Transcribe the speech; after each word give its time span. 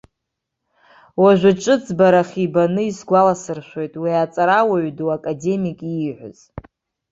Уажәы 1.21 1.51
ҿыцбарах 1.61 2.29
ибаны 2.45 2.83
исгәаласыршәоит 2.89 3.93
уи 4.01 4.11
аҵарауаҩ 4.23 4.89
ду, 4.97 5.09
академик 5.17 5.79
ииҳәаз. 5.83 6.39